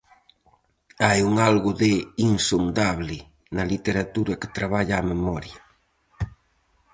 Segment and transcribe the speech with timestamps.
[1.05, 1.91] Hai un algo de
[2.29, 3.17] insondable
[3.55, 5.59] na literatura que traballa a memoria.